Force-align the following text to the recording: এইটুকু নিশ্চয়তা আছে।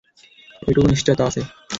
এইটুকু 0.61 0.87
নিশ্চয়তা 0.87 1.23
আছে। 1.25 1.41